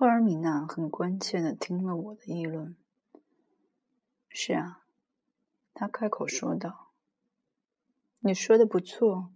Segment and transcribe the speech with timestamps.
[0.00, 2.74] 赫尔米娜很关切地听了我的议论。
[4.30, 4.82] 是啊，
[5.74, 6.92] 他开口说道
[8.20, 9.30] ：“你说的不错，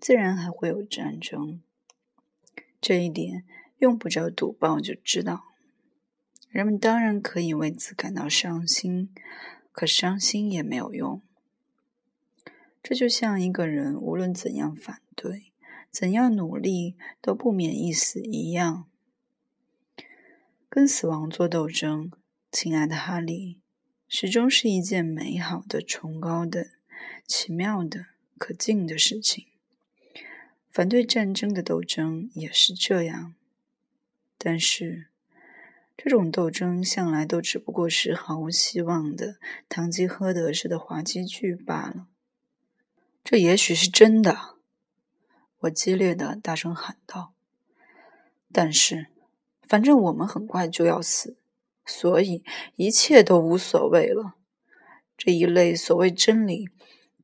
[0.00, 1.62] 自然还会有战争。
[2.80, 3.44] 这一点
[3.76, 5.44] 用不着读报就知道。
[6.48, 9.14] 人们当然可以为此感到伤心，
[9.70, 11.20] 可伤心也没有用。
[12.82, 15.52] 这就像一个人无论怎样反对、
[15.90, 18.86] 怎样努力，都不免一死一样。
[20.68, 22.10] 跟死亡做斗争。”
[22.50, 23.60] 亲爱的哈利，
[24.08, 26.70] 始终是一件美好的、崇高的、
[27.26, 28.06] 奇妙的、
[28.38, 29.46] 可敬的事情。
[30.70, 33.34] 反对战争的斗争也是这样，
[34.38, 35.08] 但是
[35.94, 39.36] 这种斗争向来都只不过是毫无希望的
[39.68, 42.06] 堂吉诃德式的滑稽剧罢了。
[43.22, 44.56] 这也许是真的，
[45.58, 47.34] 我激烈的大声喊道。
[48.50, 49.08] 但是，
[49.68, 51.36] 反正我们很快就要死。
[51.90, 52.44] 所以
[52.76, 54.34] 一切都无所谓了。
[55.16, 56.68] 这一类所谓真理，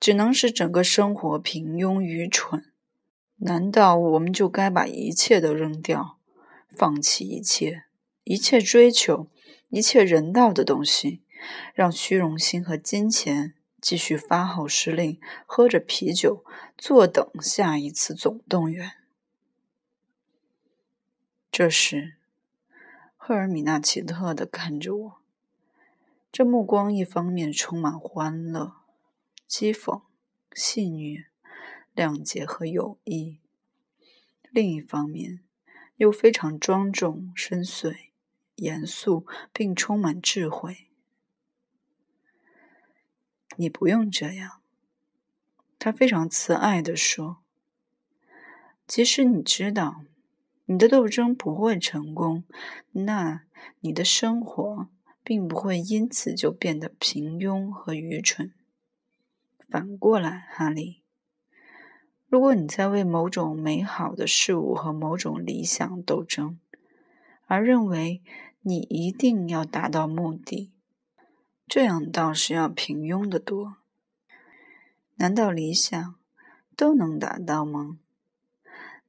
[0.00, 2.72] 只能使整个生活平庸愚蠢。
[3.36, 6.18] 难道我们就该把一切都扔掉，
[6.70, 7.84] 放弃一切，
[8.24, 9.28] 一切追求，
[9.68, 11.20] 一切人道的东西，
[11.74, 16.42] 让虚荣心和金钱继续发号施令，喝着啤酒，
[16.78, 18.92] 坐等下一次总动员？
[21.52, 22.14] 这时。
[23.26, 25.22] 赫尔米娜奇特的看着我，
[26.30, 28.82] 这目光一方面充满欢乐、
[29.48, 30.02] 讥讽、
[30.52, 31.24] 戏谑、
[31.94, 33.38] 谅解和友谊，
[34.50, 35.40] 另一方面
[35.96, 37.96] 又非常庄重、深邃、
[38.56, 40.88] 严肃，并充满智慧。
[43.56, 44.60] 你不用这样，
[45.78, 47.38] 他非常慈爱的说。
[48.86, 50.04] 即使你知道。
[50.66, 52.44] 你的斗争不会成功，
[52.92, 53.42] 那
[53.80, 54.88] 你的生活
[55.22, 58.52] 并不会因此就变得平庸和愚蠢。
[59.68, 61.02] 反过来，哈利，
[62.28, 66.58] 如果你在为某种美好的事物和某种理想斗争，
[67.46, 68.22] 而认为
[68.62, 70.72] 你一定要达到目的，
[71.66, 73.76] 这样倒是要平庸的多。
[75.16, 76.14] 难道理想
[76.74, 77.98] 都能达到吗？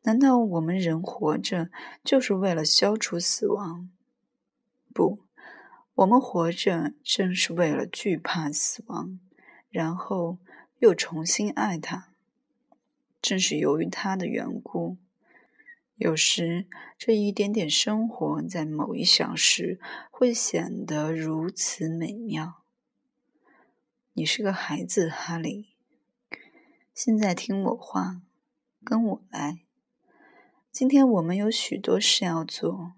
[0.05, 1.71] 难道我们人活着
[2.03, 3.89] 就是为了消除死亡？
[4.93, 5.19] 不，
[5.95, 9.19] 我们活着正是为了惧怕死亡，
[9.71, 10.37] 然后
[10.77, 12.09] 又重新爱它。
[13.19, 14.97] 正是由于它的缘故，
[15.95, 16.67] 有时
[16.99, 19.79] 这一点点生活在某一小时
[20.11, 22.61] 会显得如此美妙。
[24.13, 25.69] 你是个孩子，哈利。
[26.93, 28.21] 现在听我话，
[28.83, 29.64] 跟我来。
[30.75, 32.95] 今天我们有许多事要做。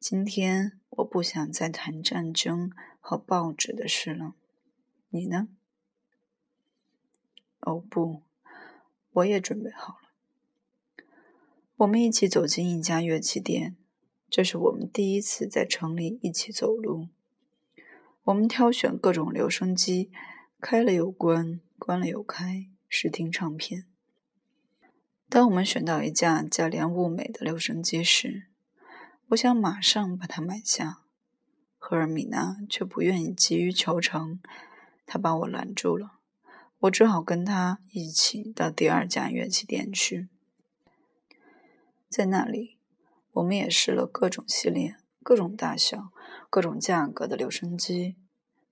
[0.00, 4.34] 今天我不想再谈战争和报纸的事了。
[5.10, 5.46] 你呢？
[7.60, 8.22] 哦不，
[9.12, 11.04] 我也准备好了。
[11.76, 13.76] 我们一起走进一家乐器店，
[14.28, 17.06] 这是我们第一次在城里一起走路。
[18.24, 20.10] 我们挑选各种留声机，
[20.60, 23.86] 开了又关，关了又开，试听唱片。
[25.28, 28.46] 当我们选到一架价廉物美的留声机时，
[29.28, 31.02] 我想马上把它买下。
[31.78, 34.40] 赫尔米娜却不愿意急于求成，
[35.04, 36.20] 她把我拦住了。
[36.80, 40.28] 我只好跟她一起到第二家乐器店去。
[42.08, 42.78] 在那里，
[43.32, 46.12] 我们也试了各种系列、各种大小、
[46.48, 48.16] 各种价格的留声机。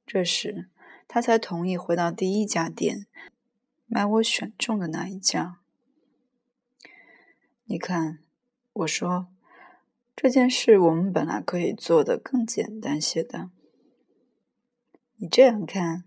[0.06, 0.68] 这时，
[1.08, 3.06] 他才同意回到第一家店，
[3.86, 5.58] 买我选中的那一架。
[7.66, 8.18] 你看，
[8.74, 9.28] 我说
[10.14, 13.50] 这件事我们本来可以做的更简单些的。
[15.16, 16.04] 你这样看，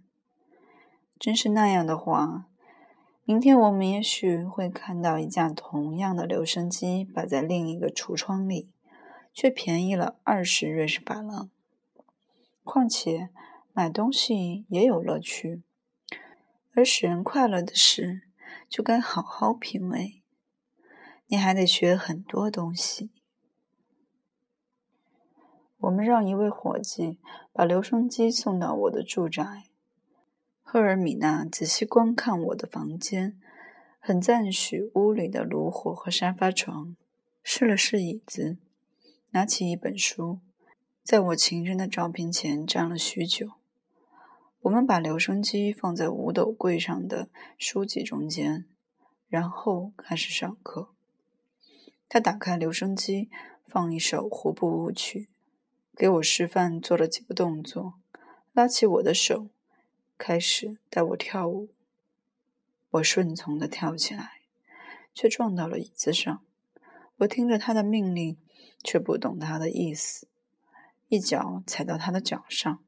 [1.19, 2.47] 真是那样的话，
[3.25, 8.69] 明天我们也许会看到一架同样的留声机摆在另一个橱窗里，
[9.33, 11.49] 却便宜了二十瑞士法郎。
[12.63, 13.29] 况且
[13.73, 15.63] 买东西也有乐趣，
[16.75, 18.21] 而使人快乐的事，
[18.69, 20.21] 就该好好品味。
[21.29, 23.11] 你还得学很多东西。
[25.79, 27.19] 我们让一位伙计
[27.51, 29.65] 把留声机送到我的住宅。
[30.61, 33.39] 赫尔米娜仔细观看我的房间，
[33.99, 36.95] 很赞许屋里的炉火和沙发床，
[37.43, 38.57] 试了试椅子，
[39.31, 40.39] 拿起一本书，
[41.03, 43.51] 在我情人的照片前站了许久。
[44.61, 48.65] 我们把留声机放在五斗柜上的书籍中间，
[49.27, 50.93] 然后开始上课。
[52.09, 53.29] 他打开留声机，
[53.65, 55.29] 放一首胡步舞曲，
[55.95, 57.95] 给我示范做了几个动作，
[58.53, 59.49] 拉起我的手，
[60.17, 61.69] 开始带我跳舞。
[62.91, 64.41] 我顺从的跳起来，
[65.13, 66.41] 却撞到了椅子上。
[67.17, 68.37] 我听着他的命令，
[68.83, 70.27] 却不懂他的意思，
[71.09, 72.83] 一脚踩到他的脚上。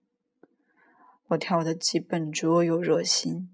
[1.27, 3.50] 我跳得既笨拙又热心。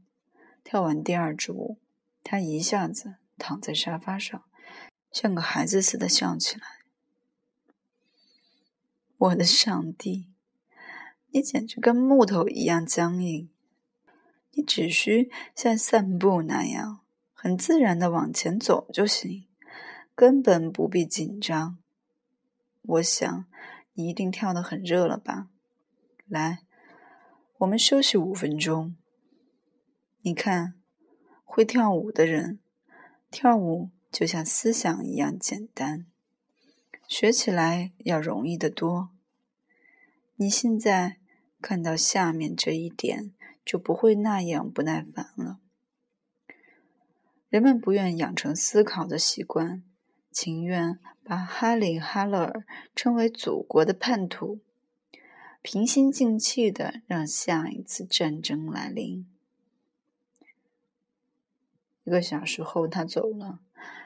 [0.63, 1.77] 跳完第二支舞，
[2.23, 4.43] 他一下子躺在沙发上，
[5.15, 6.67] 像个孩子似的笑起来。
[9.17, 10.27] 我的上帝，
[11.29, 13.49] 你简直跟木头一样僵硬！
[14.51, 16.99] 你只需像散步那样，
[17.33, 19.47] 很自然的往前走就行，
[20.13, 21.77] 根本不必紧张。
[22.81, 23.45] 我想
[23.93, 25.47] 你一定跳得很热了吧？
[26.27, 26.63] 来，
[27.59, 28.97] 我们休息五分钟。
[30.23, 30.73] 你看，
[31.45, 32.59] 会跳舞的人，
[33.31, 36.05] 跳舞就像思想一样简单，
[37.05, 39.09] 学起来要容易得多。
[40.37, 41.17] 你现在
[41.59, 43.33] 看到下面这一点。
[43.65, 45.59] 就不会那样不耐烦了。
[47.49, 49.81] 人们不愿养成思考的习惯，
[50.31, 52.63] 情愿把哈里·哈勒尔
[52.95, 54.59] 称为祖国的叛徒，
[55.63, 59.25] 平心静气的让下一次战争来临。
[62.03, 63.61] 一个小时后，他走了。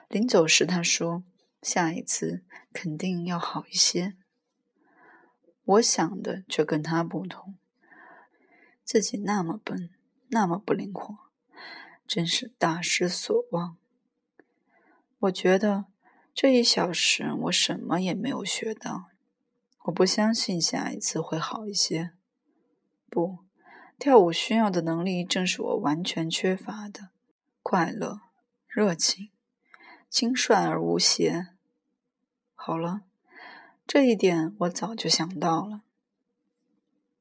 [0.10, 1.24] 临走时，他说
[1.62, 4.16] ：“下一次肯定要好一些。”
[5.64, 7.56] 我想的却跟他不同。
[8.84, 9.92] 自己那么笨，
[10.30, 11.16] 那么不灵活，
[12.08, 13.78] 真是大失所望。
[15.20, 15.86] 我觉得
[16.34, 19.10] 这一小时我什么也没有学到。
[19.84, 22.14] 我不相信下一次会好一些。
[23.12, 23.46] 不，
[24.00, 27.10] 跳舞需要的能力正是我完全缺乏的：
[27.62, 28.22] 快乐、
[28.68, 29.30] 热情、
[30.10, 31.48] 轻率而无邪。
[32.56, 33.02] 好了，
[33.88, 35.82] 这一点我早就想到了。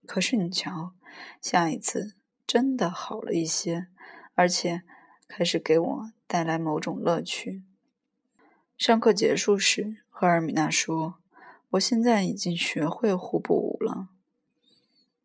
[0.07, 0.95] 可是你瞧。
[1.41, 2.15] 下一次
[2.47, 3.89] 真的好了一些，
[4.35, 4.83] 而且
[5.27, 7.65] 开始给我带来某种乐趣。
[8.77, 11.19] 上课结束时，赫尔米娜说
[11.71, 14.11] ：“我现在已经学会互步舞了。”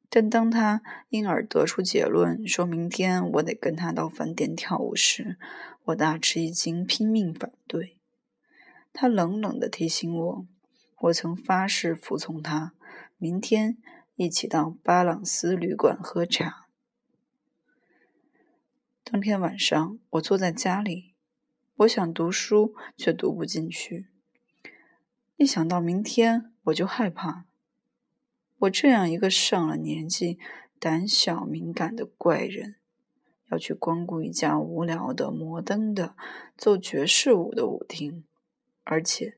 [0.09, 5.37] 但当他因而得出结论，说明天我得跟他到饭店跳舞时，
[5.85, 7.97] 我大吃一惊，拼命反对。
[8.91, 10.47] 他冷冷地提醒我
[11.01, 12.73] ：“我曾发誓服从他。
[13.17, 13.77] 明天。”
[14.15, 16.67] 一起到巴朗斯旅馆喝茶。
[19.03, 21.15] 当天晚上，我坐在家里，
[21.77, 24.05] 我想读书，却读不进去。
[25.35, 27.45] 一想到明天，我就害怕。
[28.59, 30.37] 我这样一个上了年纪、
[30.77, 32.75] 胆小敏感的怪人，
[33.49, 36.15] 要去光顾一家无聊的、摩登的、
[36.57, 38.23] 奏爵士舞的舞厅，
[38.83, 39.37] 而且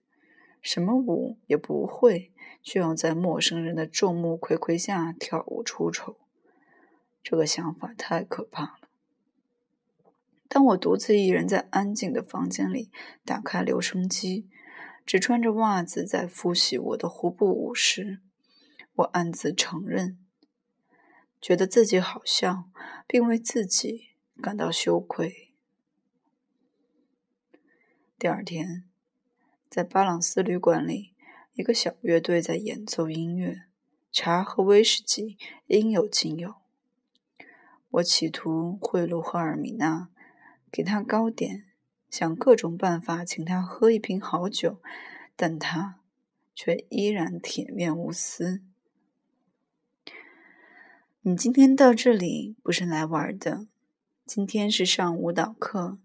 [0.61, 2.31] 什么舞也不会。
[2.63, 6.17] 就要在陌生人的众目睽睽下跳舞出丑，
[7.21, 8.89] 这个想法太可怕了。
[10.47, 12.89] 当我独自一人在安静的房间里
[13.23, 14.49] 打开留声机，
[15.05, 18.21] 只穿着袜子在复习我的胡步舞时，
[18.95, 20.17] 我暗自承认，
[21.45, 22.71] 觉得自己好笑，
[23.05, 24.07] 并为自己
[24.41, 25.53] 感到羞愧。
[28.17, 28.89] 第二天，
[29.69, 31.13] 在巴朗斯旅馆里。
[31.53, 33.65] 一个小乐队在演奏音乐，
[34.11, 36.55] 茶和威士忌应有尽有。
[37.91, 40.09] 我企图贿赂赫尔米娜，
[40.71, 41.67] 给她糕点，
[42.09, 44.81] 想各种办法请她喝一瓶好酒，
[45.35, 45.99] 但她
[46.55, 48.63] 却依然铁面无私。
[51.27, 53.65] 你今天到这里不是来玩的，
[54.27, 55.97] 今天是上舞蹈课。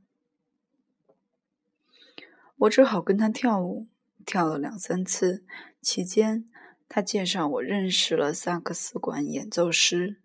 [2.57, 3.87] 我只好跟他跳舞。
[4.25, 5.45] 跳了两三次，
[5.83, 6.49] 期间
[6.89, 10.17] 他介绍我认识了萨克斯管演奏师。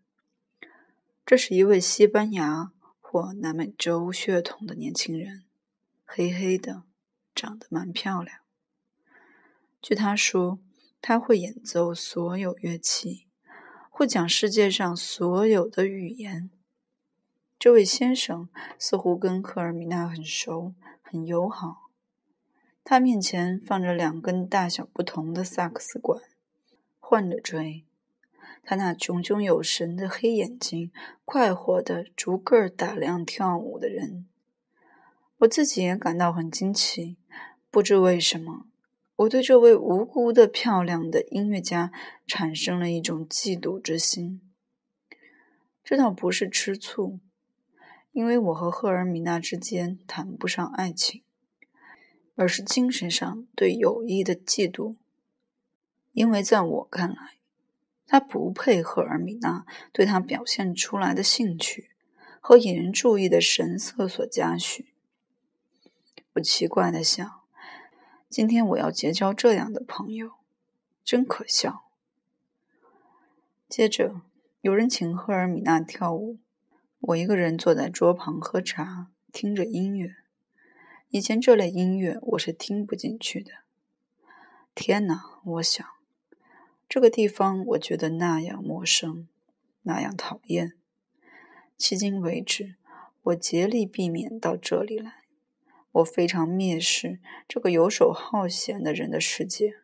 [1.26, 2.72] 这是一位西班牙
[3.02, 5.44] 或南美洲血统的年轻人，
[6.06, 6.84] 黑黑的，
[7.34, 8.40] 长得蛮漂亮。
[9.82, 10.60] 据他说，
[11.02, 13.25] 他会演奏所有乐器，
[13.98, 16.50] 会讲世界上所有的语言。
[17.58, 21.90] 这位先生似乎跟赫尔米娜很熟，很友好。
[22.84, 26.22] 他面前放着两根大小不同的萨克斯管，
[27.00, 27.86] 换着吹。
[28.66, 30.92] 他那炯炯有神的黑眼睛，
[31.24, 34.28] 快活的逐个打量跳舞的人。
[35.38, 37.16] 我自己也感到很惊奇，
[37.72, 38.66] 不知为什么，
[39.18, 41.92] 我对这位无辜的漂亮的音乐家
[42.28, 44.42] 产生了一种嫉妒之心。
[45.84, 47.20] 这倒不是吃醋，
[48.12, 51.24] 因为我和赫尔米娜之间谈不上爱情。
[52.38, 54.98] 而是精神上对友谊的嫉妒。
[56.12, 57.38] 因为在我看来，
[58.06, 61.92] 他不配赫尔米娜对他表现出来的兴趣
[62.42, 64.94] 和引人注意的神色所嘉许。
[66.34, 67.45] 我奇怪的想，
[68.36, 70.34] 今天我要结交这样的朋友，
[71.06, 71.86] 真可笑。
[73.70, 74.24] 接着，
[74.60, 76.40] 有人请赫尔米娜跳舞，
[77.00, 80.18] 我一个人坐在桌旁喝茶，听着音乐。
[81.08, 83.52] 以前这类音乐我是听不进去的。
[84.74, 85.88] 天哪，我想，
[86.90, 89.30] 这个地方我觉得那样陌生，
[89.84, 90.74] 那样讨厌。
[91.80, 92.76] 迄今为止，
[93.22, 95.25] 我竭力避免到这里来。
[95.96, 99.82] 我非常蔑视这个游手好闲的人的世界。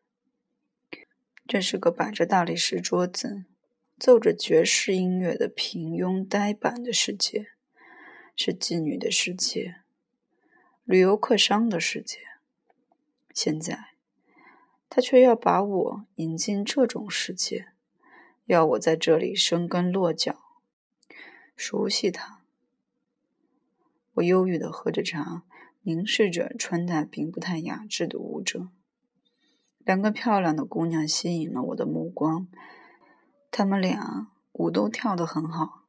[1.48, 3.46] 这是个摆着大理石桌子。
[3.98, 7.50] 奏着爵士音乐的平庸呆板的世界，
[8.36, 9.76] 是妓女的世界，
[10.86, 12.18] 旅游客商的世界。
[13.32, 13.90] 现在，
[14.90, 17.74] 他却要把我引进这种世界，
[18.46, 20.42] 要我在这里生根落脚，
[21.56, 22.42] 熟悉他。
[24.14, 25.44] 我忧郁地喝着茶，
[25.84, 28.70] 凝视着穿戴并不太雅致的舞者。
[29.80, 32.48] 两个漂亮的姑娘吸引了我的目光。
[33.50, 35.86] 她们俩舞都跳得很好，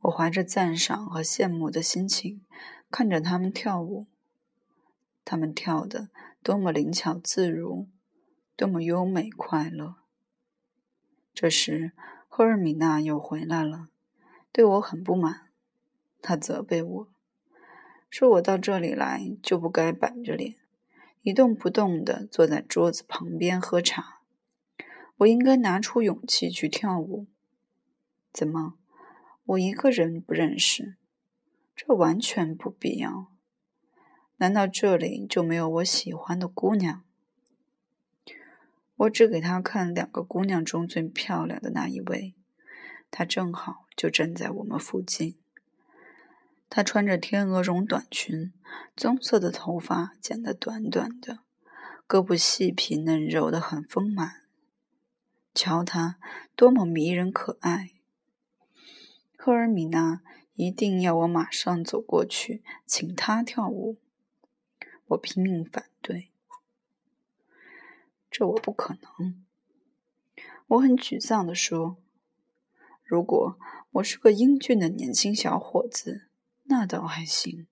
[0.00, 2.44] 我怀着赞赏和羡慕的心情
[2.90, 4.06] 看着她们跳舞。
[5.24, 6.08] 他们跳得
[6.42, 7.88] 多么灵巧自如，
[8.56, 9.96] 多么优美快乐。
[11.34, 11.92] 这时，
[12.28, 13.88] 赫尔米娜又回来了，
[14.52, 15.48] 对我很不满。
[16.22, 17.08] 她责备我
[18.18, 20.54] 说：“我到这里来就不该板着脸，
[21.20, 24.22] 一动不动地坐在桌子旁边喝茶。”
[25.18, 27.26] 我应该拿出勇气去跳舞。
[28.32, 28.78] 怎么，
[29.44, 30.96] 我一个人不认识？
[31.76, 33.30] 这完全不必要。
[34.38, 37.04] 难道这里就没有我喜欢的姑娘？
[38.96, 42.34] 我只给他看两个姑娘中最漂亮的那一位，
[43.10, 45.36] 她正好就站在我们附近。
[46.68, 48.52] 她穿着天鹅绒短裙，
[48.96, 51.40] 棕色的头发剪得短短的，
[52.06, 54.42] 胳膊细皮嫩肉的很丰满。
[55.54, 56.18] 瞧她
[56.54, 57.92] 多么迷人可爱！
[59.38, 60.22] 赫尔米娜
[60.54, 63.96] 一定要我马上走过去请她跳舞，
[65.06, 66.30] 我拼命反对，
[68.30, 69.44] 这我不可能。
[70.66, 71.96] 我很沮丧地说
[73.04, 73.56] ：“如果
[73.92, 76.28] 我是个英俊的年轻小伙子，
[76.68, 77.66] 那倒还行。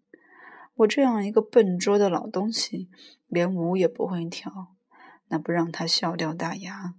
[0.75, 2.89] 我这样一个笨拙的老东西，
[3.29, 4.75] 连舞也不会跳，
[5.29, 6.95] 那不让他笑掉大牙。”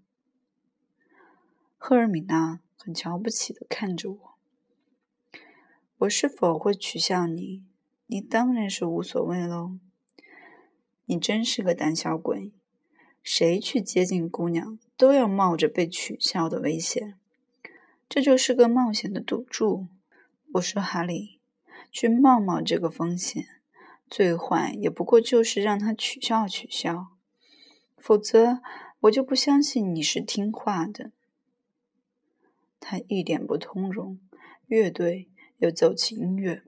[1.77, 4.35] 赫尔米娜很瞧不起的看着我。
[5.99, 7.63] 我是否会取笑你？
[8.07, 9.77] 你当然是无所谓喽。
[11.05, 12.51] 你真是个胆小鬼！
[13.21, 17.19] 谁去接近姑娘，都要冒着被取笑的危险。
[18.07, 19.87] 这就是个冒险的赌注。
[20.53, 21.39] 我说哈利，
[21.95, 23.45] 去冒冒这个风险，
[24.09, 27.13] 最坏也不过就是让他取笑取笑。
[27.95, 28.59] 否则，
[28.99, 31.13] 我就不相信你是听话的。
[32.81, 34.19] 他一点不通融。
[34.67, 36.63] 乐队又奏起音乐，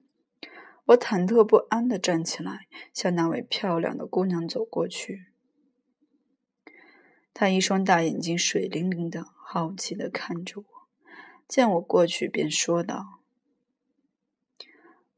[0.86, 5.26] 我忐忑不安地站起来，向那位漂亮的姑娘走过去。
[7.34, 10.66] 她一双大眼睛水灵灵的，好奇地看着我。
[11.50, 13.17] 见我过去，便说道：“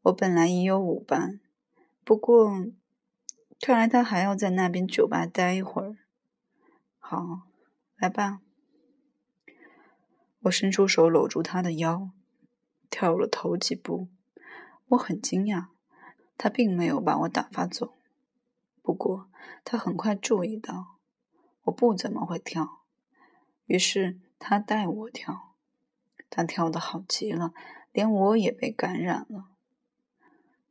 [0.10, 1.40] 我本来已有舞伴，
[2.04, 2.66] 不过
[3.60, 5.98] 看来他还要在那边酒吧待一会儿。
[6.98, 7.44] 好，
[7.96, 8.42] 来吧。”
[10.44, 12.10] 我伸出手搂住他的腰，
[12.90, 14.08] 跳了头几步。
[14.88, 15.68] 我很惊讶，
[16.38, 17.94] 他并没有把我打发走。
[18.82, 19.30] 不过
[19.64, 20.98] 他很快注意到
[21.66, 22.82] 我不怎么会跳，
[23.66, 25.54] 于是他带我跳。
[26.32, 27.54] 他跳得好极了，
[27.92, 29.50] 连我也被感染了。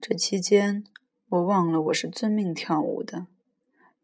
[0.01, 0.85] 这期间，
[1.29, 3.27] 我忘了我是遵命跳舞的，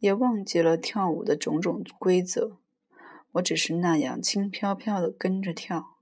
[0.01, 2.59] 也忘记了跳舞的种种规则。
[3.35, 5.97] 我只是那样轻飘飘的跟着跳，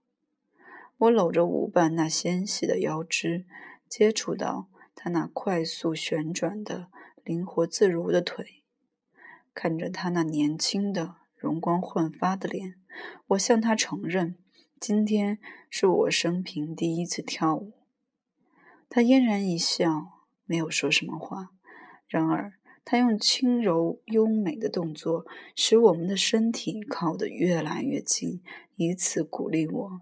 [0.97, 3.45] 我搂着舞伴那纤细的腰肢，
[3.87, 6.89] 接触到他那快速旋转的
[7.23, 8.63] 灵活自如的腿，
[9.53, 12.77] 看着他那年轻的容光焕发的脸，
[13.29, 14.37] 我向他承认，
[14.81, 17.73] 今天是我生平第一次跳舞。
[18.93, 21.49] 他嫣然一笑，没有说什么话。
[22.07, 22.53] 然而。
[22.85, 28.43] 他用轻柔优美的动作，使我们的身体靠得越来越近，
[28.75, 30.01] 以此鼓励我，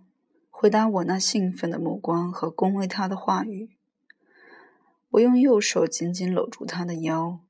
[0.49, 3.76] 回答我那兴奋的目光和恭维他的话语。
[5.11, 7.40] 我用右手紧紧搂住他的腰，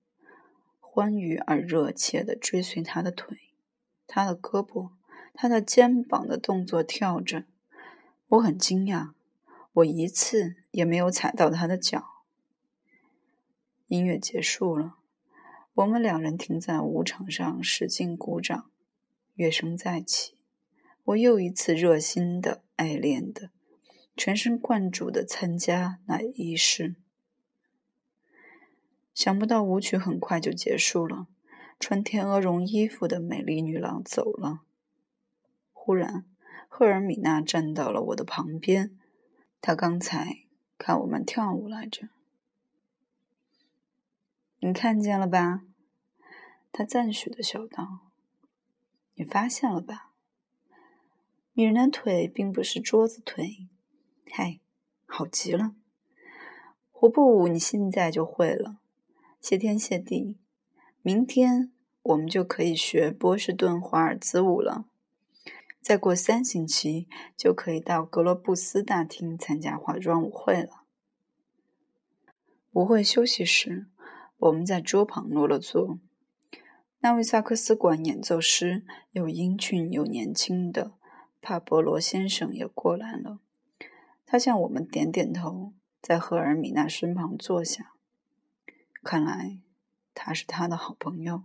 [0.80, 3.38] 欢愉而热切地追随他的腿、
[4.09, 4.90] 他的胳膊、
[5.32, 7.44] 他的肩膀的动作跳着。
[8.30, 9.12] 我很惊讶，
[9.80, 12.25] 我一次也没有踩到他的脚。
[13.87, 14.96] 音乐结束了，
[15.75, 18.70] 我们两人停在舞场上，使劲鼓掌。
[19.34, 20.37] 乐声再起，
[21.04, 23.50] 我又一次热心的、爱恋的、
[24.16, 26.96] 全神贯注的参加那仪式。
[29.14, 31.26] 想不到舞曲很快就结束了，
[31.78, 34.60] 穿天鹅绒衣服的美丽女郎走了。
[35.72, 36.26] 忽然，
[36.68, 38.94] 赫尔米娜站到了我的旁边，
[39.61, 40.45] 他刚才
[40.79, 42.09] 看我们跳舞来着。
[44.61, 45.62] 你看见了吧？
[46.73, 48.11] 他赞许的笑道。
[49.14, 50.12] 你发现了吧？
[51.52, 53.69] 女人的腿并不是桌子腿。
[54.31, 54.61] 嗨，
[55.07, 55.75] 好极了！
[56.90, 58.79] 胡步舞你现在就会了，
[59.40, 60.38] 谢天谢地！
[61.02, 64.89] 明天我们就可以学波士顿华尔兹舞了。
[65.80, 70.84] 再过三星期就可以到格罗布斯大厅参加化妆舞会了。
[72.72, 73.88] 舞会休息时，
[74.37, 75.99] 我们在桌旁落了座。
[77.00, 80.92] 那位萨克斯管演奏师又英俊又年轻的
[81.40, 83.40] 帕博罗先生也过来了。
[84.26, 87.94] 他向我们点点头，在赫尔米娜身旁坐下。
[89.02, 89.58] 看来
[90.14, 91.42] 他是他的好朋友。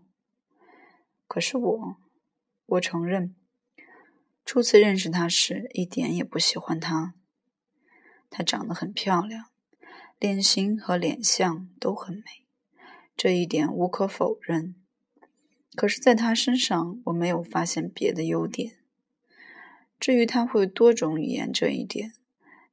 [1.26, 1.98] 可是我，
[2.66, 3.34] 我承认，
[4.46, 7.16] 初次认识他时一点也不喜欢他。
[8.30, 9.46] 她长得很漂亮，
[10.20, 12.46] 脸型和脸相都很美，
[13.18, 14.76] 这一点无可否认。
[15.76, 18.78] 可是，在他身上，我没有发现别的优点。
[20.00, 22.14] 至于他会多种语言这一点，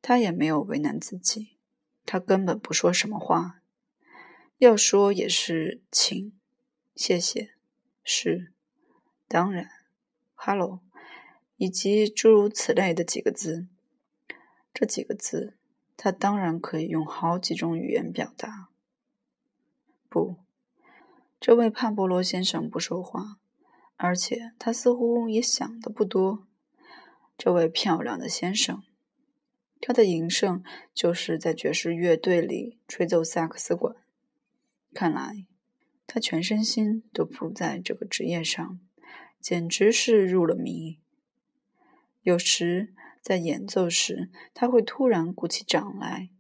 [0.01, 1.57] 他也没有为难自己。
[2.05, 3.63] 他根本不说什么话，
[4.59, 6.33] 要说也是“请
[6.95, 7.55] ”“谢谢
[8.05, 8.53] ”“是
[9.27, 9.69] ”“当然
[10.35, 10.81] ”“哈喽”
[11.63, 13.69] 以及诸如此类的几个字。
[14.75, 15.55] 这几个字，
[15.97, 18.71] 他当然可以用好几种语言表达。
[20.09, 20.39] 不。
[21.39, 23.37] 这位帕博罗先生不说话，
[23.95, 26.49] 而且他似乎也想的不多。
[27.39, 28.83] 这位漂亮的先生，
[29.81, 33.95] 他的营生就是在爵士乐队里吹奏萨克斯管。
[34.93, 35.47] 看来
[36.09, 38.81] 他全身心都扑在这个职业上，
[39.41, 40.99] 简直是入了迷。
[42.23, 46.31] 有时在演奏时，他会突然鼓起掌来。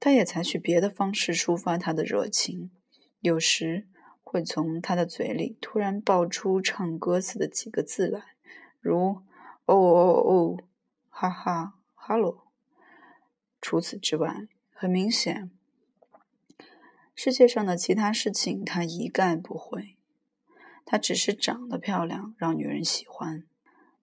[0.00, 2.70] 他也采取别的方式抒发他的热情。
[3.20, 3.86] 有时
[4.22, 8.22] 会从他的嘴里突然爆出唱歌词的几个字来，
[8.80, 9.22] 如
[9.66, 10.58] “哦哦哦，
[11.08, 12.42] 哈哈，哈喽”。
[13.60, 15.50] 除此之外，很明显，
[17.14, 19.96] 世界上的其他事情他一概不会。
[20.84, 23.44] 他只是长得漂亮，让女人喜欢。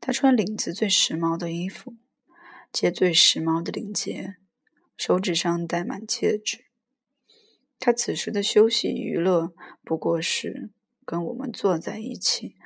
[0.06, 1.96] 他穿领子最时髦的衣服，
[2.74, 4.36] 结最时髦的领结，
[4.98, 6.66] 手指上戴满戒指。
[7.80, 10.72] 他此时的休息娱乐不过是
[11.06, 12.58] 跟我们坐在一起，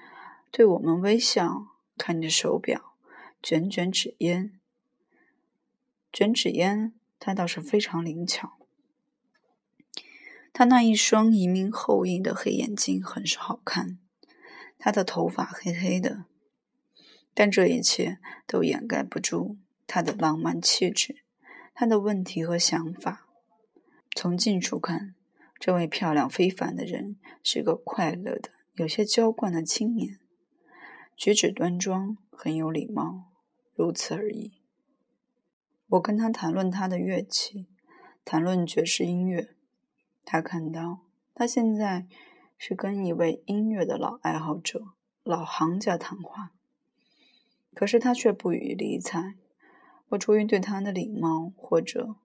[0.49, 2.95] 对我们微笑，看着手表，
[3.43, 4.59] 卷卷纸烟。
[6.11, 8.57] 卷纸烟，他倒是非常灵巧。
[10.51, 13.99] 他那一双移民后裔的黑眼睛很是好看，
[14.79, 16.25] 他的头发黑黑的，
[17.39, 21.17] 但这一切都掩盖不住他的浪漫气质，
[21.75, 23.27] 他的问题和想法。
[24.15, 25.13] 从近处看，
[25.59, 30.17] 这位漂亮非凡的人是个快乐的、有些娇惯的青年，
[31.15, 33.25] 举止端庄，很有礼貌，
[33.75, 34.53] 如此而已。
[35.89, 37.67] 我跟他谈论他的乐器，
[38.25, 39.49] 谈论爵士音乐。
[40.25, 41.01] 他看到，
[41.35, 42.07] 他现在
[42.57, 44.87] 是跟一位音乐的老爱好者、
[45.21, 46.53] 老行家谈话，
[47.77, 49.35] 可是他却不予理睬。
[50.09, 52.15] 我出于对他的礼貌，或者。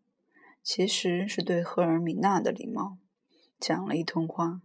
[0.63, 2.97] 其实是对赫尔米娜的礼貌，
[3.59, 4.63] 讲了一通话。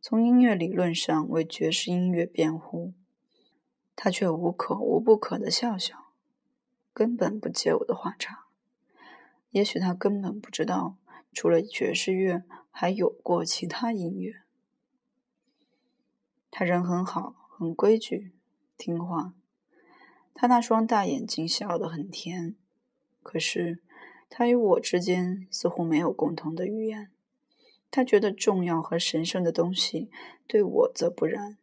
[0.00, 2.94] 从音乐理论上为爵士音乐辩护，
[3.94, 6.06] 他却无可无不可的笑笑，
[6.92, 8.46] 根本不接我的话茬。
[9.50, 10.96] 也许他根本不知道，
[11.32, 14.42] 除了爵士乐，还有过其他音乐。
[16.50, 18.32] 他人很好，很规矩，
[18.76, 19.34] 听话。
[20.34, 22.54] 他那双大眼睛笑得很甜，
[23.22, 23.80] 可是。
[24.36, 27.12] 他与我之间似乎没有共同的语言。
[27.88, 30.10] 他觉得重要和神圣的东西，
[30.48, 31.56] 对我则不然。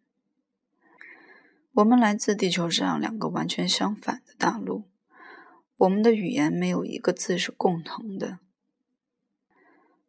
[1.73, 4.83] 我们来自地球上两个完全相反的大陆，
[5.75, 8.39] 我们的语言没有一个字是共同的。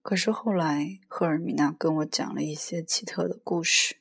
[0.00, 3.96] 可是后来，赫尔米娜跟我讲了一些奇特的故事。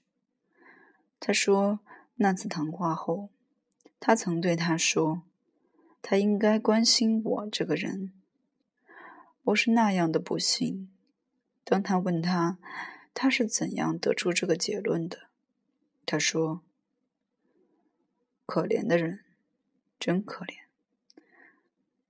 [1.19, 1.79] 她说，
[2.17, 3.29] 那次谈话后，
[4.01, 5.21] 他曾对他说
[6.01, 8.11] ：“他应该关心我这个人。”
[9.45, 10.89] 我是那样的不幸。
[11.63, 12.57] 当他问他，
[13.13, 15.29] 他是怎样得出这个结论的？
[16.07, 16.63] 他说
[18.47, 19.23] ：“可怜的人，
[19.99, 20.63] 真可怜。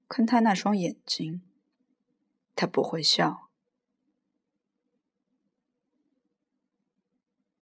[0.08, 1.42] 看他那双眼睛，
[2.56, 3.50] 他不会笑。”